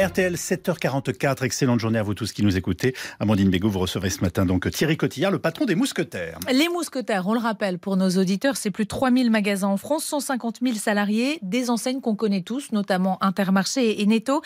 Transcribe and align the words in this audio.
RTL 0.00 0.34
7h44, 0.34 1.44
excellente 1.44 1.78
journée 1.78 1.98
à 1.98 2.02
vous 2.02 2.14
tous 2.14 2.32
qui 2.32 2.42
nous 2.42 2.56
écoutez. 2.56 2.94
Amandine 3.18 3.50
Bégaud, 3.50 3.68
vous 3.68 3.80
recevrez 3.80 4.08
ce 4.08 4.22
matin 4.22 4.46
donc 4.46 4.70
Thierry 4.70 4.96
Cotillard, 4.96 5.30
le 5.30 5.38
patron 5.38 5.66
des 5.66 5.74
mousquetaires. 5.74 6.38
Les 6.50 6.70
mousquetaires, 6.70 7.26
on 7.26 7.34
le 7.34 7.40
rappelle 7.40 7.78
pour 7.78 7.98
nos 7.98 8.08
auditeurs, 8.08 8.56
c'est 8.56 8.70
plus 8.70 8.84
de 8.84 8.88
3000 8.88 9.30
magasins 9.30 9.68
en 9.68 9.76
France, 9.76 10.04
150 10.04 10.60
000 10.62 10.76
salariés, 10.76 11.38
des 11.42 11.68
enseignes 11.68 12.00
qu'on 12.00 12.14
connaît 12.14 12.40
tous, 12.40 12.72
notamment 12.72 13.22
Intermarché 13.22 14.00
et 14.00 14.06
Netto. 14.06 14.40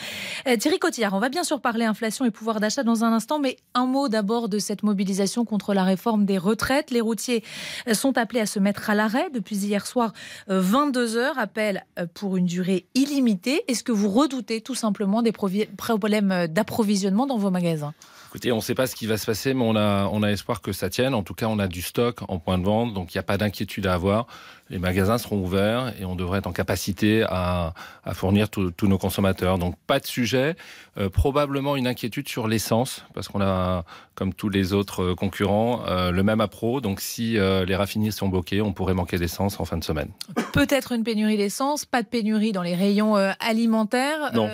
Euh, 0.49 0.57
Thierry 0.57 0.81
Cotillard, 0.81 1.15
on 1.15 1.21
va 1.21 1.29
bien 1.29 1.45
sûr 1.45 1.61
parler 1.61 1.85
inflation 1.85 2.25
et 2.25 2.33
pouvoir 2.33 2.59
d'achat 2.59 2.83
dans 2.83 3.05
un 3.05 3.13
instant, 3.13 3.39
mais 3.39 3.57
un 3.75 3.87
mot 3.87 4.09
d'abord 4.09 4.49
de 4.49 4.59
cette 4.59 4.83
mobilisation 4.83 5.45
contre 5.45 5.73
la 5.73 5.85
réforme 5.85 6.25
des 6.25 6.39
retraites. 6.39 6.91
Les 6.91 7.01
routiers 7.01 7.45
euh, 7.87 7.95
sont 7.95 8.19
appelés 8.19 8.41
à 8.41 8.47
se 8.47 8.59
mettre 8.59 8.91
à 8.91 8.97
l'arrêt 8.97 9.31
depuis 9.33 9.57
hier 9.57 9.87
soir 9.87 10.15
22 10.49 11.17
euh, 11.17 11.21
heures, 11.21 11.39
appel 11.39 11.85
pour 12.15 12.37
une 12.37 12.47
durée 12.47 12.87
illimitée. 12.97 13.63
Est-ce 13.69 13.85
que 13.85 13.93
vous 13.93 14.11
redoutez 14.11 14.61
tout 14.61 14.75
simplement 14.75 15.23
des 15.23 15.31
problème 15.77 16.47
d'approvisionnement 16.49 17.27
dans 17.27 17.39
vos 17.39 17.51
magasins 17.51 17.95
Écoutez, 18.35 18.51
on 18.51 18.57
ne 18.57 18.61
sait 18.63 18.75
pas 18.75 18.89
ce 18.89 18.97
qui 18.97 19.07
va 19.07 19.17
se 19.17 19.27
passer, 19.27 19.55
mais 19.55 19.63
on 19.65 19.77
a, 19.77 20.09
on 20.09 20.25
a 20.25 20.33
espoir 20.33 20.61
que 20.61 20.73
ça 20.73 20.91
tienne. 20.91 21.15
En 21.15 21.23
tout 21.23 21.35
cas, 21.35 21.47
on 21.47 21.61
a 21.61 21.69
du 21.69 21.83
stock 21.83 22.19
en 22.27 22.41
point 22.41 22.59
de 22.59 22.65
vente, 22.65 22.93
donc 22.93 23.15
il 23.15 23.17
n'y 23.17 23.21
a 23.21 23.23
pas 23.23 23.39
d'inquiétude 23.39 23.87
à 23.87 23.95
avoir. 23.95 24.27
Les 24.71 24.81
magasins 24.81 25.19
seront 25.19 25.41
ouverts 25.41 25.95
et 26.01 26.05
on 26.05 26.17
devrait 26.17 26.41
être 26.41 26.49
en 26.49 26.53
capacité 26.53 27.23
à, 27.23 27.75
fournir 28.13 28.49
tous 28.49 28.89
nos 28.89 28.99
consommateurs. 28.99 29.57
Donc 29.59 29.77
pas 29.87 30.01
de 30.01 30.07
sujet. 30.07 30.57
Euh, 30.99 31.09
probablement 31.09 31.77
une 31.77 31.87
inquiétude 31.87 32.29
sur 32.29 32.49
l'essence, 32.49 33.05
parce 33.15 33.29
qu'on 33.29 33.41
a, 33.41 33.85
comme 34.17 34.35
tous 34.35 34.49
les 34.49 34.73
autres 34.73 35.03
euh, 35.05 35.15
concurrents, 35.15 35.85
euh, 35.87 36.11
le 36.11 36.25
même 36.25 36.41
appro. 36.41 36.81
Donc 36.81 37.01
si 37.01 37.35
les 37.35 37.77
raffineries 37.77 38.11
sont 38.11 38.29
bloquées, 38.29 38.61
on 38.61 38.73
pourrait 38.73 38.95
manquer 38.95 39.17
d'essence 39.17 39.61
en 39.61 39.65
fin 39.65 39.77
de 39.77 39.85
semaine. 39.85 40.09
Peut-être 40.53 40.91
une 40.91 41.05
pénurie 41.05 41.37
d'essence, 41.37 41.85
pas 41.85 42.03
de 42.03 42.09
pénurie 42.09 42.51
dans 42.51 42.63
les 42.63 42.75
rayons 42.75 43.15
alimentaires. 43.39 44.33
Non 44.35 44.51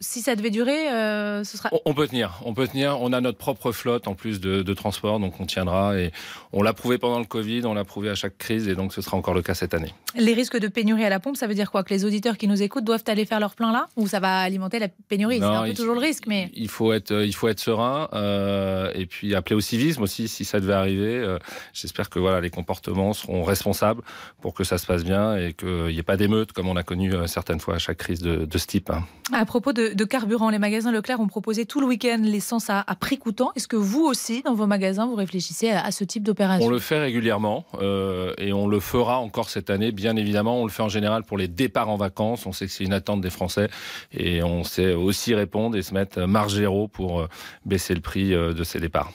si 0.00 0.20
ça 0.20 0.36
devait 0.36 0.50
durer, 0.50 0.90
euh, 0.90 1.44
ce 1.44 1.56
sera. 1.56 1.70
On, 1.84 1.94
peut 1.94 2.06
tenir. 2.06 2.40
On 2.44 2.54
peut 2.54 2.68
tenir. 2.68 3.00
On 3.00 3.12
a 3.12 3.20
notre 3.20 3.38
propre 3.38 3.72
flotte 3.72 4.08
en 4.08 4.14
plus 4.14 4.40
de, 4.40 4.74
transport, 4.74 5.18
donc 5.18 5.40
on 5.40 5.46
tiendra. 5.46 5.98
Et 5.98 6.12
on 6.52 6.62
l'a 6.62 6.72
prouvé 6.72 6.98
pendant 6.98 7.18
le 7.18 7.24
Covid, 7.24 7.62
on 7.64 7.74
l'a 7.74 7.84
prouvé 7.84 8.10
à 8.10 8.14
chaque 8.14 8.38
crise, 8.38 8.68
et 8.68 8.74
donc 8.74 8.92
ce 8.92 9.02
sera 9.02 9.16
encore 9.16 9.34
le 9.34 9.42
cas 9.42 9.54
cette 9.54 9.74
année. 9.74 9.92
Les 10.16 10.34
risques 10.34 10.58
de 10.58 10.68
pénurie 10.68 11.04
à 11.04 11.08
la 11.08 11.20
pompe, 11.20 11.36
ça 11.36 11.46
veut 11.46 11.54
dire 11.54 11.70
quoi? 11.70 11.82
Que 11.82 11.90
les 11.90 12.04
auditeurs 12.04 12.38
qui 12.38 12.46
nous 12.48 12.62
écoutent 12.62 12.84
doivent 12.84 13.04
aller 13.06 13.24
faire 13.24 13.40
leur 13.40 13.54
plein 13.54 13.72
là, 13.72 13.88
ou 13.96 14.06
ça 14.06 14.20
va 14.20 14.40
alimenter 14.40 14.78
la 14.78 14.88
pénurie? 14.88 15.38
C'est 15.38 15.44
un 15.44 15.64
peu 15.64 15.74
toujours 15.74 15.94
le 15.94 16.00
risque, 16.00 16.24
mais 16.26 16.50
il 16.54 16.68
faut 16.68 16.92
être, 16.92 17.12
il 17.12 17.34
faut 17.34 17.48
être 17.48 17.60
serein, 17.60 18.08
euh, 18.12 18.92
et 18.94 19.06
puis 19.06 19.34
appeler 19.34 19.56
au 19.56 19.60
civisme 19.60 20.02
aussi 20.02 20.28
si 20.28 20.44
ça 20.44 20.60
devait 20.60 20.74
arriver. 20.74 21.16
Euh, 21.16 21.38
j'espère 21.72 22.10
que 22.10 22.18
voilà, 22.18 22.40
les 22.40 22.50
comportements 22.50 23.12
seront 23.12 23.42
responsables 23.42 24.02
pour 24.40 24.54
que 24.54 24.64
ça 24.64 24.78
se 24.78 24.86
passe 24.86 25.04
bien 25.04 25.36
et 25.36 25.54
qu'il 25.54 25.86
n'y 25.86 25.98
ait 25.98 26.02
pas 26.02 26.16
d'émeute 26.16 26.52
comme 26.52 26.68
on 26.68 26.76
a 26.76 26.82
connu 26.82 27.12
certaines 27.26 27.60
fois 27.60 27.74
à 27.74 27.78
chaque 27.78 27.98
crise 27.98 28.20
de, 28.20 28.58
ce 28.58 28.66
type. 28.66 28.90
Hein. 28.90 29.04
À 29.32 29.44
propos 29.44 29.72
de 29.72 29.87
de, 29.94 30.04
carburant. 30.04 30.50
Les 30.50 30.58
magasins 30.58 30.92
Leclerc 30.92 31.20
ont 31.20 31.26
proposé 31.26 31.66
tout 31.66 31.80
le 31.80 31.86
week-end 31.86 32.18
l'essence 32.22 32.70
à, 32.70 32.84
prix 32.98 33.18
coûtant. 33.18 33.52
Est-ce 33.56 33.68
que 33.68 33.76
vous 33.76 34.04
aussi, 34.04 34.42
dans 34.42 34.54
vos 34.54 34.66
magasins, 34.66 35.06
vous 35.06 35.14
réfléchissez 35.14 35.70
à, 35.70 35.90
ce 35.90 36.04
type 36.04 36.22
d'opération 36.22 36.66
On 36.66 36.70
le 36.70 36.78
fait 36.78 36.98
régulièrement 36.98 37.64
euh, 37.80 38.32
et 38.38 38.52
on 38.52 38.66
le 38.66 38.80
fera 38.80 39.18
encore 39.18 39.50
cette 39.50 39.70
année, 39.70 39.92
bien 39.92 40.16
évidemment. 40.16 40.60
On 40.60 40.64
le 40.64 40.70
fait 40.70 40.82
en 40.82 40.88
général 40.88 41.24
pour 41.24 41.38
les 41.38 41.48
départs 41.48 41.88
en 41.88 41.96
vacances. 41.96 42.46
On 42.46 42.52
sait 42.52 42.66
que 42.66 42.72
c'est 42.72 42.84
une 42.84 42.92
attente 42.92 43.20
des 43.20 43.30
Français 43.30 43.68
et 44.12 44.42
on 44.42 44.64
sait 44.64 44.94
aussi 44.94 45.34
répondre 45.34 45.76
et 45.76 45.82
se 45.82 45.94
mettre 45.94 46.20
marge 46.22 46.54
zéro 46.54 46.88
pour 46.88 47.20
euh, 47.20 47.28
baisser 47.64 47.94
le 47.94 48.00
prix 48.00 48.34
euh, 48.34 48.52
de 48.52 48.64
ces 48.64 48.80
départs. 48.80 49.12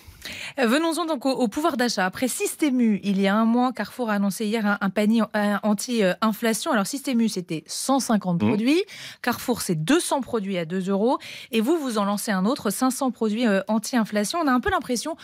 Euh, 0.60 0.68
venons-en 0.68 1.06
donc 1.06 1.26
au, 1.26 1.48
pouvoir 1.48 1.78
d'achat. 1.78 2.06
Après 2.06 2.28
Systému, 2.28 3.00
il 3.04 3.20
y 3.20 3.28
a 3.28 3.36
un 3.36 3.46
mois, 3.46 3.74
Carrefour 3.74 4.10
a 4.10 4.14
annoncé 4.14 4.46
hier 4.46 4.78
un, 4.80 4.90
panier 4.90 5.24
anti-inflation. 5.64 6.72
Alors 6.72 6.88
Systému, 6.88 7.30
c'était 7.30 7.64
150 7.68 8.36
mmh. 8.36 8.48
produits. 8.48 8.84
Carrefour, 9.22 9.62
c'est 9.62 9.76
200 9.76 10.22
produits 10.22 10.58
à 10.58 10.66
2 10.66 10.90
euros. 10.90 11.18
Et 11.52 11.62
vous, 11.62 11.78
vous 11.78 11.98
en 11.98 12.06
lancez 12.06 12.32
un 12.32 12.46
autre, 12.46 12.70
500 12.70 13.12
produits 13.12 13.48
euh, 13.48 13.62
anti-inflation. 13.68 14.40
On 14.44 14.48
a 14.48 14.52
un 14.52 14.60
peu 14.60 14.70
l'impression 14.70 15.16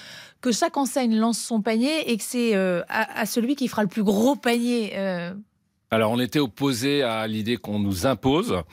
que 0.41 0.51
chaque 0.51 0.77
enseigne 0.77 1.17
lance 1.17 1.39
son 1.39 1.61
panier 1.61 2.11
et 2.11 2.17
que 2.17 2.23
c'est 2.23 2.55
euh, 2.55 2.81
à, 2.89 3.25
celui 3.25 3.55
qui 3.55 3.67
fera 3.67 3.83
le 3.83 3.89
plus 3.89 4.03
gros 4.03 4.35
panier. 4.35 4.93
Alors 5.91 6.11
on 6.11 6.19
était 6.19 6.39
opposé 6.39 7.03
à 7.03 7.25
l'idée 7.27 7.57
qu'on 7.57 7.79
nous 7.79 8.05
impose. 8.05 8.63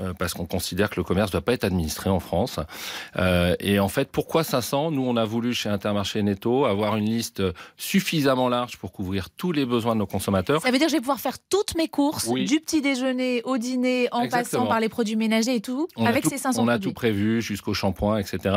Euh, 0.00 0.12
parce 0.14 0.34
qu'on 0.34 0.46
considère 0.46 0.90
que 0.90 0.96
le 0.96 1.02
commerce 1.04 1.30
ne 1.30 1.32
doit 1.32 1.40
pas 1.40 1.54
être 1.54 1.64
administré 1.64 2.08
en 2.10 2.20
France. 2.20 2.60
Euh, 3.16 3.56
et 3.58 3.80
en 3.80 3.88
fait, 3.88 4.10
pourquoi 4.10 4.44
500 4.44 4.92
Nous, 4.92 5.02
on 5.02 5.16
a 5.16 5.24
voulu 5.24 5.54
chez 5.54 5.68
Intermarché 5.70 6.22
Netto 6.22 6.66
avoir 6.66 6.96
une 6.96 7.06
liste 7.06 7.42
suffisamment 7.76 8.48
large 8.48 8.76
pour 8.76 8.92
couvrir 8.92 9.30
tous 9.30 9.50
les 9.50 9.66
besoins 9.66 9.94
de 9.94 10.00
nos 10.00 10.06
consommateurs. 10.06 10.62
Ça 10.62 10.70
veut 10.70 10.78
dire 10.78 10.86
que 10.86 10.92
je 10.92 10.96
vais 10.96 11.00
pouvoir 11.00 11.20
faire 11.20 11.38
toutes 11.38 11.74
mes 11.74 11.88
courses, 11.88 12.32
du 12.32 12.60
petit 12.60 12.80
déjeuner 12.80 13.42
au 13.44 13.58
dîner, 13.58 14.08
en 14.12 14.28
passant 14.28 14.66
par 14.66 14.78
les 14.78 14.88
produits 14.88 15.16
ménagers 15.16 15.56
et 15.56 15.60
tout, 15.60 15.88
avec 15.96 16.26
ces 16.26 16.38
500 16.38 16.62
On 16.62 16.68
a 16.68 16.78
tout 16.78 16.92
prévu 16.92 17.42
jusqu'au 17.42 17.74
shampoing, 17.74 18.18
etc. 18.18 18.54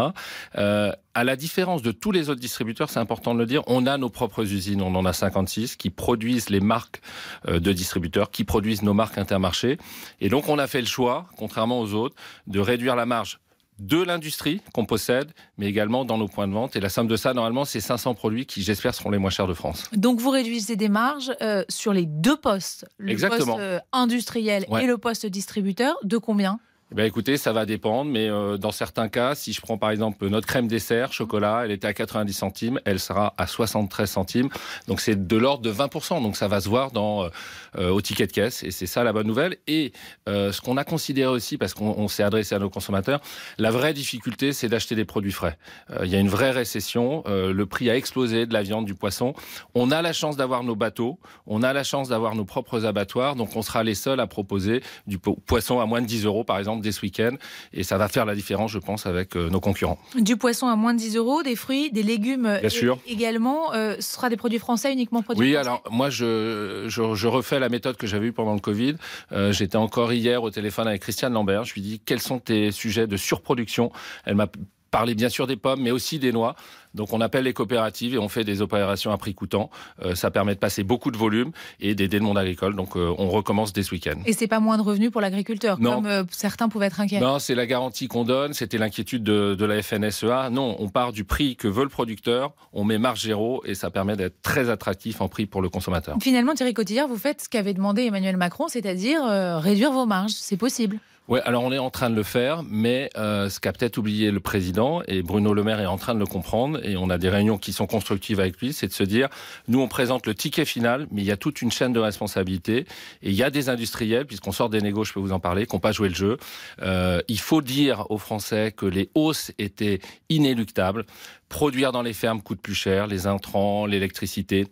Euh, 0.57 0.91
à 1.13 1.23
la 1.23 1.35
différence 1.35 1.81
de 1.81 1.91
tous 1.91 2.11
les 2.11 2.29
autres 2.29 2.39
distributeurs, 2.39 2.89
c'est 2.89 2.99
important 2.99 3.33
de 3.33 3.39
le 3.39 3.45
dire, 3.45 3.63
on 3.67 3.85
a 3.87 3.97
nos 3.97 4.09
propres 4.09 4.43
usines, 4.43 4.81
on 4.81 4.95
en 4.95 5.05
a 5.05 5.13
56 5.13 5.75
qui 5.75 5.89
produisent 5.89 6.49
les 6.49 6.61
marques 6.61 7.01
de 7.47 7.73
distributeurs, 8.01 8.31
qui 8.31 8.43
produisent 8.43 8.83
nos 8.83 8.93
marques 8.93 9.17
intermarchés. 9.17 9.77
Et 10.19 10.29
donc 10.29 10.49
on 10.49 10.57
a 10.57 10.67
fait 10.67 10.81
le 10.81 10.87
choix 10.87 11.27
contrairement 11.37 11.79
aux 11.79 11.93
autres, 11.93 12.15
de 12.47 12.59
réduire 12.59 12.95
la 12.95 13.05
marge 13.05 13.39
de 13.79 14.01
l'industrie 14.01 14.61
qu'on 14.73 14.85
possède, 14.85 15.31
mais 15.57 15.65
également 15.65 16.05
dans 16.05 16.17
nos 16.17 16.27
points 16.27 16.47
de 16.47 16.53
vente. 16.53 16.75
Et 16.75 16.79
la 16.79 16.89
somme 16.89 17.07
de 17.07 17.15
ça, 17.15 17.33
normalement, 17.33 17.65
c'est 17.65 17.79
500 17.79 18.13
produits 18.13 18.45
qui, 18.45 18.61
j'espère, 18.61 18.93
seront 18.93 19.09
les 19.09 19.17
moins 19.17 19.31
chers 19.31 19.47
de 19.47 19.55
France. 19.55 19.89
Donc, 19.93 20.19
vous 20.19 20.29
réduisez 20.29 20.75
des 20.75 20.89
marges 20.89 21.31
euh, 21.41 21.63
sur 21.67 21.91
les 21.91 22.05
deux 22.05 22.37
postes, 22.37 22.85
le 22.97 23.15
poste 23.15 23.49
euh, 23.57 23.79
industriel 23.91 24.65
et 24.79 24.85
le 24.85 24.97
poste 24.99 25.25
distributeur, 25.25 25.97
de 26.03 26.17
combien? 26.17 26.59
Eh 26.91 26.95
ben, 26.95 27.05
écoutez, 27.05 27.37
ça 27.37 27.53
va 27.53 27.65
dépendre, 27.65 28.11
mais 28.11 28.29
euh, 28.29 28.57
dans 28.57 28.73
certains 28.73 29.07
cas, 29.07 29.33
si 29.33 29.53
je 29.53 29.61
prends 29.61 29.77
par 29.77 29.91
exemple 29.91 30.27
notre 30.27 30.45
crème 30.45 30.67
dessert 30.67 31.13
chocolat, 31.13 31.61
elle 31.63 31.71
était 31.71 31.87
à 31.87 31.93
90 31.93 32.33
centimes, 32.33 32.81
elle 32.83 32.99
sera 32.99 33.33
à 33.37 33.47
73 33.47 34.09
centimes, 34.09 34.49
donc 34.89 34.99
c'est 34.99 35.25
de 35.25 35.37
l'ordre 35.37 35.63
de 35.63 35.71
20%, 35.71 36.21
donc 36.21 36.35
ça 36.35 36.49
va 36.49 36.59
se 36.59 36.67
voir 36.67 36.91
dans 36.91 37.29
euh, 37.77 37.89
au 37.89 38.01
ticket 38.01 38.27
de 38.27 38.33
caisse, 38.33 38.63
et 38.63 38.71
c'est 38.71 38.87
ça 38.87 39.05
la 39.05 39.13
bonne 39.13 39.27
nouvelle. 39.27 39.55
Et 39.67 39.93
euh, 40.27 40.51
ce 40.51 40.59
qu'on 40.59 40.75
a 40.75 40.83
considéré 40.83 41.31
aussi, 41.31 41.57
parce 41.57 41.73
qu'on 41.73 42.09
s'est 42.09 42.23
adressé 42.23 42.55
à 42.55 42.59
nos 42.59 42.69
consommateurs, 42.69 43.21
la 43.57 43.71
vraie 43.71 43.93
difficulté, 43.93 44.51
c'est 44.51 44.67
d'acheter 44.67 44.95
des 44.95 45.05
produits 45.05 45.31
frais. 45.31 45.57
Il 46.03 46.09
y 46.09 46.15
a 46.17 46.19
une 46.19 46.27
vraie 46.27 46.51
récession, 46.51 47.23
le 47.27 47.65
prix 47.65 47.89
a 47.89 47.95
explosé 47.95 48.45
de 48.45 48.53
la 48.53 48.63
viande, 48.63 48.85
du 48.85 48.95
poisson. 48.95 49.33
On 49.75 49.91
a 49.91 50.01
la 50.01 50.11
chance 50.11 50.35
d'avoir 50.35 50.63
nos 50.63 50.75
bateaux, 50.75 51.19
on 51.47 51.63
a 51.63 51.71
la 51.71 51.83
chance 51.83 52.09
d'avoir 52.09 52.35
nos 52.35 52.43
propres 52.43 52.85
abattoirs, 52.85 53.35
donc 53.35 53.55
on 53.55 53.61
sera 53.61 53.83
les 53.83 53.95
seuls 53.95 54.19
à 54.19 54.27
proposer 54.27 54.83
du 55.07 55.19
poisson 55.19 55.79
à 55.79 55.85
moins 55.85 56.01
de 56.01 56.07
10 56.07 56.25
euros, 56.25 56.43
par 56.43 56.59
exemple 56.59 56.80
dès 56.81 56.91
ce 56.91 57.01
week-end. 57.01 57.35
Et 57.73 57.83
ça 57.83 57.97
va 57.97 58.07
faire 58.07 58.25
la 58.25 58.35
différence, 58.35 58.71
je 58.71 58.79
pense, 58.79 59.05
avec 59.05 59.35
euh, 59.35 59.49
nos 59.49 59.59
concurrents. 59.59 59.99
Du 60.15 60.37
poisson 60.37 60.67
à 60.67 60.75
moins 60.75 60.93
de 60.93 60.99
10 60.99 61.17
euros, 61.17 61.43
des 61.43 61.55
fruits, 61.55 61.91
des 61.91 62.03
légumes 62.03 62.57
Bien 62.59 62.69
sûr. 62.69 62.99
également. 63.07 63.73
Euh, 63.73 63.95
ce 63.99 64.13
sera 64.13 64.29
des 64.29 64.37
produits 64.37 64.59
français, 64.59 64.91
uniquement 64.91 65.21
produits 65.21 65.41
oui, 65.41 65.53
français 65.53 65.67
alors 65.67 65.83
moi, 65.91 66.09
je, 66.09 66.85
je, 66.87 67.27
refais 67.27 67.59
la 67.59 67.69
méthode 67.69 67.97
que 67.97 68.07
j'avais 68.07 68.27
eue 68.27 68.33
pendant 68.33 68.53
le 68.53 68.59
Covid. 68.59 68.95
Euh, 69.31 69.51
j'étais 69.51 69.77
encore 69.77 70.11
hier 70.13 70.43
au 70.43 70.49
téléphone 70.49 70.87
avec 70.87 71.01
Christiane 71.01 71.33
Lambert. 71.33 71.63
Je 71.63 71.73
lui 71.73 71.81
dis 71.81 72.01
quels 72.03 72.21
sont 72.21 72.39
tes 72.39 72.71
sujets 72.71 73.07
de 73.07 73.17
surproduction? 73.17 73.91
Elle 74.25 74.35
m'a 74.35 74.47
parlé 74.91 75.15
bien 75.15 75.29
sûr 75.29 75.47
des 75.47 75.55
pommes, 75.55 75.81
mais 75.81 75.91
aussi 75.91 76.19
des 76.19 76.31
noix. 76.31 76.55
Donc 76.93 77.13
on 77.13 77.21
appelle 77.21 77.43
les 77.43 77.53
coopératives 77.53 78.13
et 78.13 78.17
on 78.17 78.29
fait 78.29 78.43
des 78.43 78.61
opérations 78.61 79.11
à 79.11 79.17
prix 79.17 79.33
coûtant. 79.33 79.69
Euh, 80.03 80.15
ça 80.15 80.31
permet 80.31 80.55
de 80.55 80.59
passer 80.59 80.83
beaucoup 80.83 81.11
de 81.11 81.17
volume 81.17 81.51
et 81.79 81.95
d'aider 81.95 82.19
le 82.19 82.25
monde 82.25 82.37
agricole. 82.37 82.75
Donc 82.75 82.95
euh, 82.95 83.13
on 83.17 83.29
recommence 83.29 83.73
dès 83.73 83.83
ce 83.83 83.91
week-end. 83.91 84.19
Et 84.25 84.33
c'est 84.33 84.47
pas 84.47 84.59
moins 84.59 84.77
de 84.77 84.83
revenus 84.83 85.11
pour 85.11 85.21
l'agriculteur, 85.21 85.79
comme 85.79 86.05
euh, 86.05 86.23
certains 86.31 86.69
pouvaient 86.69 86.87
être 86.87 86.99
inquiets. 86.99 87.19
Non, 87.19 87.39
c'est 87.39 87.55
la 87.55 87.65
garantie 87.65 88.07
qu'on 88.07 88.23
donne. 88.23 88.53
C'était 88.53 88.77
l'inquiétude 88.77 89.23
de, 89.23 89.55
de, 89.55 89.65
la 89.65 89.81
FNSEA. 89.81 90.49
Non, 90.49 90.75
on 90.79 90.89
part 90.89 91.11
du 91.11 91.23
prix 91.23 91.55
que 91.55 91.67
veut 91.67 91.83
le 91.83 91.89
producteur, 91.89 92.53
on 92.73 92.83
met 92.83 92.97
marge 92.97 93.23
zéro 93.23 93.61
et 93.65 93.75
ça 93.75 93.89
permet 93.89 94.15
d'être 94.15 94.41
très 94.41 94.69
attractif 94.69 95.21
en 95.21 95.29
prix 95.29 95.45
pour 95.45 95.61
le 95.61 95.69
consommateur. 95.69 96.17
Finalement, 96.21 96.53
Thierry 96.53 96.73
Cotillard, 96.73 97.07
vous 97.07 97.17
faites 97.17 97.43
ce 97.43 97.49
qu'avait 97.49 97.73
demandé 97.73 98.03
Emmanuel 98.03 98.37
Macron, 98.37 98.67
c'est-à-dire 98.67 99.23
réduire 99.59 99.91
vos 99.91 100.05
marges. 100.05 100.31
C'est 100.31 100.57
possible. 100.57 100.99
Oui, 101.31 101.39
alors 101.45 101.63
on 101.63 101.71
est 101.71 101.77
en 101.77 101.89
train 101.89 102.09
de 102.09 102.15
le 102.15 102.23
faire, 102.23 102.61
mais 102.67 103.09
euh, 103.15 103.47
ce 103.47 103.61
qu'a 103.61 103.71
peut-être 103.71 103.97
oublié 103.97 104.31
le 104.31 104.41
président, 104.41 105.01
et 105.07 105.21
Bruno 105.21 105.53
Le 105.53 105.63
Maire 105.63 105.79
est 105.79 105.85
en 105.85 105.97
train 105.97 106.13
de 106.13 106.19
le 106.19 106.25
comprendre, 106.25 106.79
et 106.83 106.97
on 106.97 107.09
a 107.09 107.17
des 107.17 107.29
réunions 107.29 107.57
qui 107.57 107.73
sont 107.73 107.87
constructives 107.87 108.39
avec 108.39 108.59
lui, 108.59 108.73
c'est 108.73 108.87
de 108.87 108.93
se 108.93 109.03
dire, 109.03 109.29
nous 109.67 109.79
on 109.79 109.87
présente 109.87 110.25
le 110.27 110.35
ticket 110.35 110.65
final, 110.65 111.07
mais 111.11 111.21
il 111.21 111.25
y 111.25 111.31
a 111.31 111.37
toute 111.37 111.61
une 111.61 111.71
chaîne 111.71 111.93
de 111.93 111.99
responsabilité, 111.99 112.85
et 113.21 113.29
il 113.29 113.33
y 113.33 113.43
a 113.43 113.49
des 113.49 113.69
industriels, 113.69 114.25
puisqu'on 114.25 114.51
sort 114.51 114.69
des 114.69 114.81
négos, 114.81 115.03
je 115.03 115.13
peux 115.13 115.19
vous 115.19 115.31
en 115.31 115.39
parler, 115.39 115.65
qui 115.65 115.75
n'ont 115.75 115.79
pas 115.79 115.91
joué 115.91 116.09
le 116.09 116.15
jeu. 116.15 116.37
Euh, 116.81 117.21
il 117.27 117.39
faut 117.39 117.61
dire 117.61 118.05
aux 118.09 118.17
Français 118.17 118.73
que 118.75 118.85
les 118.85 119.09
hausses 119.15 119.51
étaient 119.57 119.99
inéluctables. 120.29 121.05
Produire 121.49 121.91
dans 121.91 122.01
les 122.01 122.13
fermes 122.13 122.41
coûte 122.41 122.61
plus 122.61 122.75
cher, 122.75 123.07
les 123.07 123.27
intrants, 123.27 123.85
l'électricité. 123.85 124.67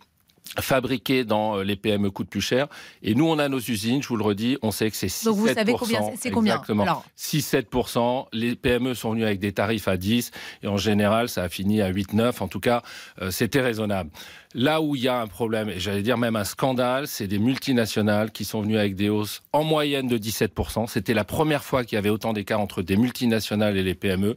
Fabriqués 0.59 1.23
dans 1.23 1.57
euh, 1.57 1.63
les 1.63 1.75
PME 1.75 2.09
coûtent 2.09 2.29
plus 2.29 2.41
cher. 2.41 2.67
Et 3.03 3.15
nous, 3.15 3.27
on 3.27 3.39
a 3.39 3.49
nos 3.49 3.59
usines, 3.59 4.01
je 4.01 4.07
vous 4.07 4.17
le 4.17 4.23
redis, 4.23 4.57
on 4.61 4.71
sait 4.71 4.89
que 4.89 4.95
c'est 4.95 5.09
6 5.09 5.25
Donc 5.25 5.37
vous 5.37 5.47
savez 5.47 5.73
combien 5.73 6.01
c'est 6.19 6.31
combien 6.31 6.55
Exactement. 6.55 7.03
6-7%. 7.17 8.27
Les 8.33 8.55
PME 8.55 8.93
sont 8.93 9.11
venus 9.11 9.25
avec 9.25 9.39
des 9.39 9.51
tarifs 9.51 9.87
à 9.87 9.97
10 9.97 10.31
et 10.63 10.67
en 10.67 10.77
général, 10.77 11.29
ça 11.29 11.43
a 11.43 11.49
fini 11.49 11.81
à 11.81 11.91
8-9. 11.91 12.41
En 12.41 12.47
tout 12.47 12.59
cas, 12.59 12.81
euh, 13.21 13.31
c'était 13.31 13.61
raisonnable. 13.61 14.09
Là 14.55 14.81
où 14.81 14.95
il 14.95 15.03
y 15.03 15.07
a 15.07 15.21
un 15.21 15.27
problème, 15.27 15.69
et 15.69 15.79
j'allais 15.79 16.01
dire 16.01 16.17
même 16.17 16.35
un 16.35 16.43
scandale, 16.43 17.07
c'est 17.07 17.27
des 17.27 17.37
multinationales 17.37 18.31
qui 18.31 18.45
sont 18.45 18.61
venues 18.61 18.79
avec 18.79 18.95
des 18.95 19.09
hausses 19.09 19.43
en 19.53 19.63
moyenne 19.63 20.07
de 20.07 20.17
17%. 20.17 20.87
C'était 20.87 21.13
la 21.13 21.23
première 21.23 21.63
fois 21.63 21.83
qu'il 21.83 21.97
y 21.97 21.99
avait 21.99 22.09
autant 22.09 22.33
d'écart 22.33 22.59
entre 22.59 22.81
des 22.81 22.97
multinationales 22.97 23.77
et 23.77 23.83
les 23.83 23.93
PME 23.93 24.35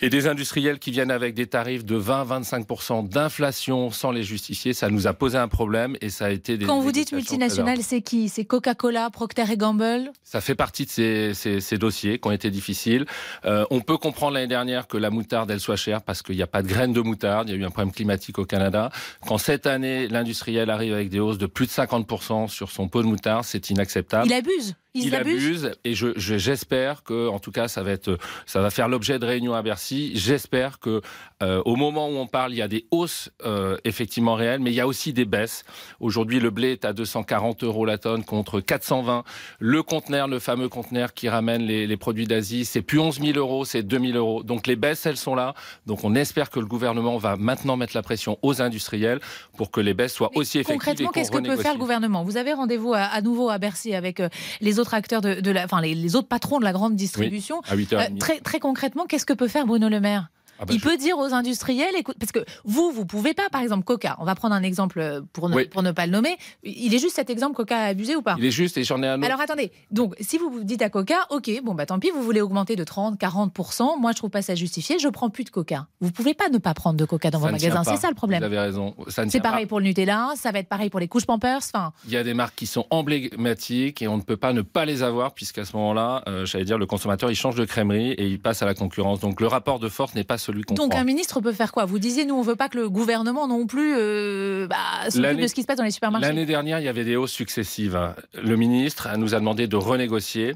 et 0.00 0.10
des 0.10 0.26
industriels 0.26 0.78
qui 0.78 0.90
viennent 0.90 1.10
avec 1.10 1.34
des 1.34 1.46
tarifs 1.46 1.84
de 1.84 1.98
20-25% 1.98 3.08
d'inflation 3.08 3.90
sans 3.90 4.10
les 4.10 4.22
justifier, 4.22 4.72
ça 4.72 4.90
nous 4.90 5.06
a 5.06 5.12
posé 5.12 5.38
un 5.38 5.48
problème 5.48 5.96
et 6.00 6.10
ça 6.10 6.26
a 6.26 6.30
été 6.30 6.56
des. 6.56 6.66
Quand 6.66 6.80
vous 6.80 6.92
dites 6.92 7.12
multinationales, 7.12 7.82
c'est 7.82 8.02
qui? 8.02 8.28
C'est 8.28 8.44
Coca-Cola, 8.44 9.10
Procter 9.10 9.56
Gamble? 9.56 10.10
Ça 10.22 10.40
fait 10.40 10.54
partie 10.54 10.84
de 10.84 10.90
ces, 10.90 11.34
ces, 11.34 11.60
ces, 11.60 11.78
dossiers 11.78 12.18
qui 12.18 12.28
ont 12.28 12.32
été 12.32 12.50
difficiles. 12.50 13.06
Euh, 13.44 13.64
on 13.70 13.80
peut 13.80 13.96
comprendre 13.96 14.34
l'année 14.34 14.46
dernière 14.46 14.86
que 14.86 14.96
la 14.96 15.10
moutarde, 15.10 15.50
elle 15.50 15.60
soit 15.60 15.76
chère 15.76 16.02
parce 16.02 16.22
qu'il 16.22 16.36
n'y 16.36 16.42
a 16.42 16.46
pas 16.46 16.62
de 16.62 16.68
graines 16.68 16.92
de 16.92 17.00
moutarde. 17.00 17.48
Il 17.48 17.54
y 17.54 17.58
a 17.58 17.60
eu 17.60 17.64
un 17.64 17.70
problème 17.70 17.92
climatique 17.92 18.38
au 18.38 18.44
Canada. 18.44 18.90
Quand 19.26 19.38
cette 19.38 19.66
année, 19.66 20.08
l'industriel 20.08 20.70
arrive 20.70 20.94
avec 20.94 21.08
des 21.08 21.20
hausses 21.20 21.38
de 21.38 21.46
plus 21.46 21.66
de 21.66 21.72
50% 21.72 22.48
sur 22.48 22.70
son 22.70 22.88
pot 22.88 23.02
de 23.02 23.06
moutarde, 23.06 23.44
c'est 23.44 23.70
inacceptable. 23.70 24.26
Il 24.26 24.32
abuse? 24.32 24.74
Il 24.94 25.14
abuse 25.14 25.72
et 25.84 25.94
je, 25.94 26.08
j'espère 26.16 27.02
que, 27.02 27.28
en 27.28 27.40
tout 27.40 27.50
cas, 27.50 27.66
ça 27.66 27.82
va 27.82 27.90
être, 27.90 28.16
ça 28.46 28.60
va 28.60 28.70
faire 28.70 28.88
l'objet 28.88 29.18
de 29.18 29.26
réunions 29.26 29.54
à 29.54 29.62
Bercy. 29.62 30.12
J'espère 30.14 30.78
que, 30.78 31.02
euh, 31.42 31.60
au 31.64 31.74
moment 31.74 32.08
où 32.08 32.12
on 32.12 32.28
parle, 32.28 32.52
il 32.52 32.58
y 32.58 32.62
a 32.62 32.68
des 32.68 32.86
hausses 32.92 33.30
euh, 33.44 33.76
effectivement 33.84 34.34
réelles, 34.34 34.60
mais 34.60 34.70
il 34.70 34.76
y 34.76 34.80
a 34.80 34.86
aussi 34.86 35.12
des 35.12 35.24
baisses. 35.24 35.64
Aujourd'hui, 35.98 36.38
le 36.38 36.50
blé 36.50 36.72
est 36.72 36.84
à 36.84 36.92
240 36.92 37.64
euros 37.64 37.84
la 37.84 37.98
tonne 37.98 38.24
contre 38.24 38.60
420. 38.60 39.24
Le 39.58 39.82
conteneur, 39.82 40.28
le 40.28 40.38
fameux 40.38 40.68
conteneur 40.68 41.12
qui 41.12 41.28
ramène 41.28 41.62
les, 41.62 41.86
les 41.86 41.96
produits 41.96 42.26
d'Asie, 42.26 42.64
c'est 42.64 42.82
plus 42.82 43.00
11 43.00 43.20
000 43.20 43.38
euros, 43.38 43.64
c'est 43.64 43.82
2 43.82 43.98
000 43.98 44.12
euros. 44.16 44.44
Donc 44.44 44.68
les 44.68 44.76
baisses, 44.76 45.06
elles 45.06 45.16
sont 45.16 45.34
là. 45.34 45.54
Donc 45.86 46.04
on 46.04 46.14
espère 46.14 46.50
que 46.50 46.60
le 46.60 46.66
gouvernement 46.66 47.18
va 47.18 47.36
maintenant 47.36 47.76
mettre 47.76 47.96
la 47.96 48.02
pression 48.02 48.38
aux 48.42 48.62
industriels 48.62 49.18
pour 49.56 49.72
que 49.72 49.80
les 49.80 49.94
baisses 49.94 50.14
soient 50.14 50.30
aussi 50.36 50.58
effectives. 50.58 50.78
Concrètement, 50.78 51.10
qu'est-ce 51.10 51.32
que 51.32 51.38
peut 51.38 51.56
faire 51.56 51.74
le 51.74 51.80
gouvernement? 51.80 52.22
Vous 52.22 52.36
avez 52.36 52.52
rendez-vous 52.52 52.94
à, 52.94 53.00
à, 53.00 53.20
nouveau 53.22 53.50
à 53.50 53.58
Bercy 53.58 53.94
avec 53.94 54.20
euh, 54.20 54.28
les 54.60 54.78
autres 54.78 54.83
autres 54.84 54.94
acteurs 54.94 55.22
de, 55.22 55.50
la, 55.50 55.64
enfin 55.64 55.80
les, 55.80 56.14
autres 56.14 56.28
patrons 56.28 56.58
de 56.58 56.64
la 56.64 56.72
grande 56.72 56.94
distribution. 56.94 57.62
Euh, 57.72 58.08
très, 58.20 58.40
très 58.40 58.60
concrètement, 58.60 59.06
qu'est-ce 59.06 59.24
que 59.24 59.32
peut 59.32 59.48
faire 59.48 59.66
Bruno 59.66 59.88
Le 59.88 60.00
Maire? 60.00 60.28
Ah 60.58 60.64
bah 60.64 60.74
il 60.74 60.80
peut 60.80 60.96
dire 60.96 61.18
aux 61.18 61.32
industriels, 61.32 61.94
écoute, 61.96 62.16
parce 62.18 62.32
que 62.32 62.44
vous, 62.64 62.90
vous 62.92 63.04
pouvez 63.04 63.34
pas, 63.34 63.48
par 63.50 63.60
exemple, 63.60 63.84
Coca, 63.84 64.16
on 64.20 64.24
va 64.24 64.34
prendre 64.34 64.54
un 64.54 64.62
exemple 64.62 65.00
euh, 65.00 65.20
pour 65.32 65.48
ne, 65.48 65.64
pour 65.64 65.82
ne 65.82 65.92
pas 65.92 66.06
le 66.06 66.12
nommer, 66.12 66.36
il 66.62 66.94
est 66.94 66.98
juste 66.98 67.16
cet 67.16 67.30
exemple, 67.30 67.56
Coca 67.56 67.78
a 67.78 67.84
abusé 67.86 68.16
ou 68.16 68.22
pas? 68.22 68.36
Il 68.38 68.44
est 68.44 68.50
juste 68.50 68.76
et 68.76 68.84
j'en 68.84 69.02
ai 69.02 69.06
un 69.06 69.18
autre. 69.18 69.26
Alors 69.26 69.40
attendez, 69.40 69.72
donc 69.90 70.14
si 70.20 70.38
vous 70.38 70.50
vous 70.50 70.64
dites 70.64 70.82
à 70.82 70.90
Coca, 70.90 71.26
ok, 71.30 71.50
bon 71.62 71.74
bah 71.74 71.86
tant 71.86 71.98
pis, 71.98 72.10
vous 72.10 72.22
voulez 72.22 72.40
augmenter 72.40 72.76
de 72.76 72.84
30, 72.84 73.20
40%, 73.20 74.00
moi 74.00 74.12
je 74.12 74.16
trouve 74.16 74.30
pas 74.30 74.42
ça 74.42 74.54
justifié, 74.54 74.98
je 74.98 75.08
prends 75.08 75.30
plus 75.30 75.44
de 75.44 75.50
Coca. 75.50 75.86
Vous 76.00 76.10
pouvez 76.10 76.34
pas 76.34 76.48
ne 76.48 76.58
pas 76.58 76.74
prendre 76.74 76.98
de 76.98 77.04
Coca 77.04 77.30
dans 77.30 77.38
vos 77.38 77.50
magasins, 77.50 77.84
c'est 77.84 77.96
ça 77.96 78.08
le 78.08 78.14
problème. 78.14 78.40
Vous 78.40 78.46
avez 78.46 78.58
raison. 78.58 78.94
C'est 79.08 79.40
pareil 79.40 79.66
pour 79.66 79.80
le 79.80 79.86
Nutella, 79.86 80.32
ça 80.36 80.52
va 80.52 80.58
être 80.60 80.68
pareil 80.68 80.90
pour 80.90 81.00
les 81.00 81.08
couches 81.08 81.26
Pampers, 81.26 81.60
enfin. 81.72 81.92
Il 82.06 82.12
y 82.12 82.16
a 82.16 82.24
des 82.24 82.34
marques 82.34 82.54
qui 82.54 82.66
sont 82.66 82.86
emblématiques 82.90 84.02
et 84.02 84.08
on 84.08 84.16
ne 84.16 84.22
peut 84.22 84.36
pas 84.36 84.52
ne 84.52 84.62
pas 84.62 84.84
les 84.84 85.02
avoir 85.02 85.34
puisqu'à 85.34 85.64
ce 85.64 85.76
moment-là, 85.76 86.22
euh, 86.28 86.46
j'allais 86.46 86.64
dire, 86.64 86.78
le 86.78 86.86
consommateur 86.86 87.30
il 87.30 87.36
change 87.36 87.54
de 87.56 87.64
crèmerie 87.64 88.12
et 88.12 88.26
il 88.26 88.40
passe 88.40 88.62
à 88.62 88.66
la 88.66 88.74
concurrence. 88.74 89.20
Donc 89.20 89.40
le 89.40 89.46
rapport 89.46 89.78
de 89.78 89.88
force 89.88 90.14
n'est 90.14 90.24
pas 90.24 90.38
celui 90.44 90.62
qu'on 90.62 90.74
Donc 90.74 90.94
un 90.94 91.04
ministre 91.04 91.40
peut 91.40 91.52
faire 91.52 91.72
quoi? 91.72 91.84
Vous 91.84 91.98
disiez, 91.98 92.24
nous, 92.24 92.34
on 92.34 92.42
veut 92.42 92.56
pas 92.56 92.68
que 92.68 92.78
le 92.78 92.88
gouvernement 92.88 93.48
non 93.48 93.66
plus 93.66 93.94
euh, 93.96 94.66
bah, 94.68 95.10
s'occupe 95.10 95.40
de 95.40 95.46
ce 95.46 95.54
qui 95.54 95.62
se 95.62 95.66
passe 95.66 95.78
dans 95.78 95.84
les 95.84 95.90
supermarchés. 95.90 96.26
L'année 96.26 96.46
dernière, 96.46 96.78
il 96.78 96.84
y 96.84 96.88
avait 96.88 97.04
des 97.04 97.16
hausses 97.16 97.32
successives. 97.32 98.14
Le 98.34 98.56
ministre 98.56 99.08
nous 99.16 99.34
a 99.34 99.38
demandé 99.38 99.66
de 99.66 99.76
renégocier 99.76 100.54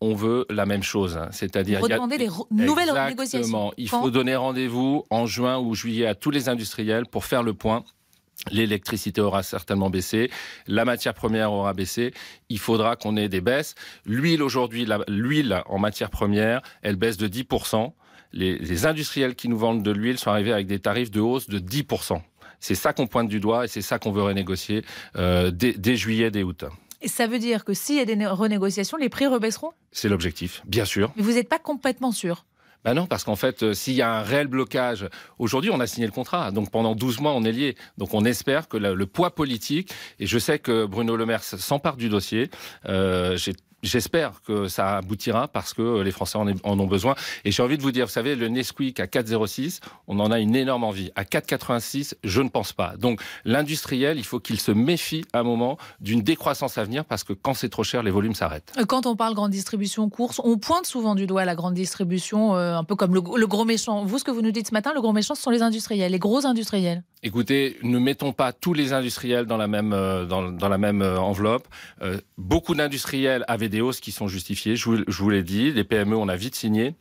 on 0.00 0.14
veut 0.14 0.46
la 0.48 0.64
même 0.64 0.82
chose, 0.82 1.18
c'est-à-dire 1.32 1.80
redemander 1.80 2.18
des 2.18 2.28
nouvelles 2.50 2.92
négociations. 3.08 3.72
Il 3.76 3.88
faut 3.88 4.10
donner 4.10 4.36
rendez-vous 4.36 5.04
en 5.10 5.26
juin 5.26 5.58
ou 5.58 5.74
juillet 5.74 6.06
à 6.06 6.14
tous 6.14 6.30
les 6.30 6.48
industriels 6.48 7.06
pour 7.06 7.24
faire 7.24 7.42
le 7.42 7.54
point. 7.54 7.84
L'électricité 8.52 9.20
aura 9.20 9.42
certainement 9.42 9.90
baissé, 9.90 10.30
la 10.68 10.84
matière 10.84 11.12
première 11.12 11.52
aura 11.52 11.74
baissé. 11.74 12.14
Il 12.48 12.60
faudra 12.60 12.94
qu'on 12.94 13.16
ait 13.16 13.28
des 13.28 13.40
baisses. 13.40 13.74
L'huile 14.06 14.42
aujourd'hui, 14.44 14.86
l'huile 15.08 15.62
en 15.66 15.78
matière 15.78 16.08
première, 16.08 16.62
elle 16.82 16.94
baisse 16.94 17.16
de 17.16 17.26
10 17.26 17.46
les, 18.32 18.86
industriels 18.86 19.34
qui 19.34 19.48
nous 19.48 19.58
vendent 19.58 19.82
de 19.82 19.90
l'huile 19.90 20.18
sont 20.18 20.30
arrivés 20.30 20.52
avec 20.52 20.66
des 20.66 20.78
tarifs 20.78 21.10
de 21.10 21.20
hausse 21.20 21.48
de 21.48 21.58
10%. 21.58 22.20
C'est 22.60 22.74
ça 22.74 22.92
qu'on 22.92 23.06
pointe 23.06 23.28
du 23.28 23.40
doigt 23.40 23.64
et 23.64 23.68
c'est 23.68 23.82
ça 23.82 23.98
qu'on 23.98 24.12
veut 24.12 24.22
renégocier 24.22 24.84
euh, 25.16 25.50
dès, 25.50 25.96
juillet, 25.96 26.30
dès 26.30 26.42
août. 26.42 26.64
Et 27.00 27.08
ça 27.08 27.26
veut 27.26 27.38
dire 27.38 27.64
que 27.64 27.74
s'il 27.74 27.96
y 27.96 28.00
a 28.00 28.04
des 28.04 28.26
renégociations, 28.26 28.96
les 28.96 29.08
prix 29.08 29.26
rebaisseront? 29.26 29.70
C'est 29.92 30.08
l'objectif, 30.08 30.62
bien 30.66 30.84
sûr. 30.84 31.12
Mais 31.16 31.22
vous 31.22 31.32
n'êtes 31.32 31.48
pas 31.48 31.60
complètement 31.60 32.10
sûr? 32.10 32.44
Ben 32.84 32.94
non, 32.94 33.06
parce 33.06 33.24
qu'en 33.24 33.36
fait, 33.36 33.62
euh, 33.62 33.74
s'il 33.74 33.94
y 33.94 34.02
a 34.02 34.10
un 34.12 34.22
réel 34.22 34.46
blocage, 34.46 35.08
aujourd'hui 35.38 35.70
on 35.70 35.80
a 35.80 35.86
signé 35.86 36.06
le 36.06 36.12
contrat, 36.12 36.52
donc 36.52 36.70
pendant 36.70 36.94
12 36.94 37.20
mois 37.20 37.32
on 37.32 37.44
est 37.44 37.52
lié. 37.52 37.76
Donc 37.98 38.14
on 38.14 38.24
espère 38.24 38.68
que 38.68 38.76
le, 38.76 39.06
poids 39.06 39.34
politique, 39.34 39.92
et 40.20 40.26
je 40.26 40.38
sais 40.38 40.58
que 40.58 40.86
Bruno 40.86 41.16
Le 41.16 41.26
Maire 41.26 41.42
s'empare 41.42 41.96
du 41.96 42.08
dossier, 42.08 42.50
euh, 42.88 43.36
j'ai 43.36 43.54
J'espère 43.82 44.42
que 44.42 44.66
ça 44.66 44.96
aboutira 44.96 45.46
parce 45.46 45.72
que 45.72 46.00
les 46.00 46.10
Français 46.10 46.36
en, 46.36 46.48
ont 46.64 46.86
besoin. 46.86 47.14
Et 47.44 47.52
j'ai 47.52 47.62
envie 47.62 47.78
de 47.78 47.82
vous 47.82 47.92
dire, 47.92 48.06
vous 48.06 48.12
savez, 48.12 48.34
le 48.34 48.48
Nesquik 48.48 48.98
à 48.98 49.06
4,06, 49.06 49.80
on 50.08 50.18
en 50.18 50.32
a 50.32 50.40
une 50.40 50.56
énorme 50.56 50.82
envie. 50.82 51.12
À 51.14 51.22
4,86, 51.22 52.14
je 52.24 52.42
ne 52.42 52.48
pense 52.48 52.72
pas. 52.72 52.96
Donc 52.96 53.20
l'industriel, 53.44 54.18
il 54.18 54.24
faut 54.24 54.40
qu'il 54.40 54.58
se 54.58 54.72
méfie 54.72 55.24
à 55.32 55.40
un 55.40 55.42
moment 55.44 55.78
d'une 56.00 56.22
décroissance 56.22 56.76
à 56.76 56.84
venir 56.84 57.04
parce 57.04 57.22
que 57.22 57.32
quand 57.32 57.54
c'est 57.54 57.68
trop 57.68 57.84
cher, 57.84 58.02
les 58.02 58.10
volumes 58.10 58.34
s'arrêtent. 58.34 58.72
Quand 58.88 59.06
on 59.06 59.14
parle 59.14 59.34
grande 59.34 59.52
distribution 59.52 60.08
course, 60.10 60.40
on 60.42 60.58
pointe 60.58 60.86
souvent 60.86 61.14
du 61.14 61.26
doigt 61.26 61.44
la 61.44 61.54
grande 61.54 61.74
distribution, 61.74 62.56
euh, 62.56 62.76
un 62.76 62.84
peu 62.84 62.96
comme 62.96 63.14
le, 63.14 63.22
le, 63.36 63.46
gros 63.46 63.64
méchant. 63.64 64.04
Vous, 64.04 64.18
ce 64.18 64.24
que 64.24 64.30
vous 64.30 64.42
nous 64.42 64.50
dites 64.50 64.68
ce 64.68 64.74
matin, 64.74 64.92
le 64.92 65.00
gros 65.00 65.12
méchant, 65.12 65.34
ce 65.34 65.42
sont 65.42 65.50
les 65.50 65.62
industriels, 65.62 66.10
les 66.10 66.18
gros 66.18 66.46
industriels. 66.46 67.04
Écoutez, 67.24 67.78
ne 67.82 67.98
mettons 67.98 68.32
pas 68.32 68.52
tous 68.52 68.74
les 68.74 68.92
industriels 68.92 69.46
dans 69.46 69.56
la 69.56 69.66
même, 69.66 69.92
euh, 69.92 70.24
euh, 70.30 71.16
enveloppe. 71.16 71.66
Euh, 72.00 72.20
beaucoup 72.36 72.76
d'industriels 72.76 73.44
avaient 73.48 73.68
des 73.68 73.80
hausses 73.80 74.00
qui 74.00 74.12
sont 74.12 74.28
justifiées, 74.28 74.76
je 74.76 74.84
vous, 74.84 74.98
je 75.06 75.22
vous 75.22 75.30
l'ai 75.30 75.42
dit. 75.42 75.72
Les 75.72 75.82
PME, 75.82 76.16
on 76.16 76.28
a 76.28 76.36
vite 76.36 76.54
signé 76.54 76.94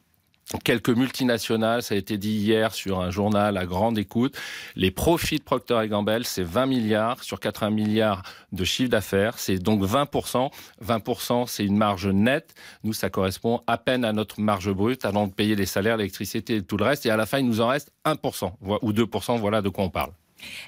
quelques 0.64 0.90
multinationales, 0.90 1.84
ça 1.84 1.96
a 1.96 1.98
été 1.98 2.18
dit 2.18 2.32
hier 2.32 2.74
sur 2.74 3.02
un 3.02 3.12
journal 3.12 3.58
à 3.58 3.66
grande 3.66 3.98
écoute. 3.98 4.38
Les 4.76 4.92
profits 4.92 5.38
de 5.38 5.44
Procter 5.44 5.80
Gamble, 5.88 6.24
c'est 6.24 6.44
20 6.44 6.66
milliards 6.66 7.24
sur 7.24 7.40
80 7.40 7.70
milliards 7.72 8.24
de 8.52 8.64
chiffre 8.64 8.90
d'affaires. 8.90 9.40
C'est 9.40 9.58
donc 9.58 9.84
20%. 9.84 10.50
20%, 10.86 11.48
c'est 11.48 11.66
une 11.66 11.78
marge 11.78 12.08
nette. 12.08 12.56
Nous, 12.84 12.94
ça 12.94 13.10
correspond 13.10 13.62
à 13.68 13.78
peine 13.78 14.06
à 14.06 14.14
notre 14.14 14.40
marge 14.40 14.72
brute 14.72 15.06
avant 15.06 15.28
de 15.28 15.34
payer 15.34 15.56
les 15.56 15.66
salaires, 15.66 15.98
l'électricité 15.98 16.58
et 16.58 16.62
tout 16.62 16.78
le 16.78 16.86
reste. 16.86 17.06
Et 17.06 17.10
à 17.10 17.18
la 17.18 17.26
fin, 17.26 17.40
il 17.40 17.46
nous 17.46 17.62
en 17.62 17.68
reste 17.68 17.92
1% 18.06 18.52
ou 18.82 18.94
2%. 18.94 19.40
Voilà 19.40 19.62
de 19.62 19.70
quoi 19.70 19.84
on 19.84 19.90
parle. 19.90 20.12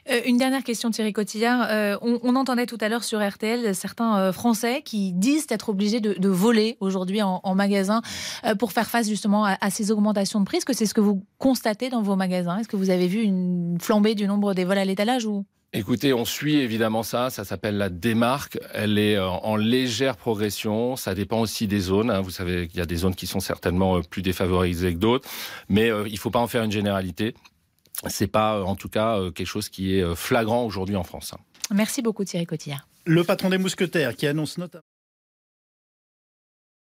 Euh, 0.10 0.22
une 0.26 0.38
dernière 0.38 0.64
question, 0.64 0.90
Thierry 0.92 1.14
Cotillard. 1.14 1.68
Euh, 1.70 1.98
on, 2.02 2.36
entendait 2.36 2.66
tout 2.66 2.78
à 2.82 2.90
l'heure 2.90 3.04
sur 3.04 3.26
RTL 3.28 3.76
certains 3.76 4.18
euh, 4.18 4.32
Français 4.32 4.82
qui 4.84 5.14
disent 5.14 5.48
être 5.50 5.70
obligés 5.70 6.00
de, 6.00 6.30
voler 6.30 6.78
aujourd'hui 6.80 7.22
en, 7.22 7.56
magasin 7.56 8.02
pour 8.60 8.72
faire 8.72 8.90
face 8.90 9.10
justement 9.10 9.46
à, 9.46 9.70
ces 9.70 9.92
augmentations 9.92 10.40
de 10.40 10.46
prix. 10.46 10.58
Est-ce 10.58 10.66
que 10.66 10.74
c'est 10.74 10.86
ce 10.86 10.94
que 10.94 11.02
vous 11.02 11.26
constatez 11.38 11.90
dans 11.90 12.02
vos 12.02 12.16
magasins? 12.16 12.60
Est-ce 12.60 12.68
que 12.68 12.78
vous 12.78 12.90
avez 12.90 13.08
vu 13.08 13.22
une 13.22 13.78
flambée 13.82 14.16
du 14.16 14.28
nombre 14.28 14.54
des 14.54 14.64
vols 14.64 14.78
à 14.78 14.86
l'étalage 14.86 15.26
ou? 15.26 15.46
Écoutez, 15.74 16.14
on 16.14 16.26
suit 16.26 16.58
évidemment 16.58 17.04
ça. 17.04 17.30
Ça 17.30 17.44
s'appelle 17.44 17.78
la 17.78 17.90
démarque. 17.90 18.60
Elle 18.74 18.98
est 18.98 19.20
en 19.20 19.56
légère 19.56 20.16
progression. 20.18 20.96
Ça 20.96 21.14
dépend 21.14 21.42
aussi 21.42 21.68
des 21.68 21.80
zones. 21.80 22.10
Hein. 22.10 22.22
Vous 22.22 22.32
savez 22.32 22.68
qu'il 22.68 22.80
y 22.80 22.84
a 22.84 22.86
des 22.86 22.98
zones 22.98 23.16
qui 23.16 23.28
sont 23.28 23.40
certainement 23.40 24.02
plus 24.02 24.22
défavorisées 24.22 24.94
que 24.94 25.00
d'autres. 25.00 25.28
Mais 25.68 25.88
il 25.88 26.14
ne 26.14 26.18
faut 26.18 26.32
pas 26.32 26.40
en 26.40 26.48
faire 26.48 26.64
une 26.64 26.72
généralité 26.72 27.34
c'est 28.08 28.28
pas 28.28 28.58
euh, 28.58 28.64
en 28.64 28.76
tout 28.76 28.90
cas 28.90 29.18
euh, 29.20 29.32
quelque 29.32 29.48
chose 29.48 29.70
qui 29.70 29.96
est 29.96 30.02
euh, 30.02 30.16
flagrant 30.16 30.64
aujourd'hui 30.66 30.96
en 30.96 31.04
France. 31.04 31.34
Merci 31.74 32.02
beaucoup 32.02 32.24
Thierry 32.24 32.46
Cotillard. 32.46 32.88
Le 33.06 33.24
patron 33.24 33.50
des 33.50 33.58
mousquetaires 33.58 34.16
qui 34.16 34.28
annonce 34.28 34.58
notamment 34.58 34.84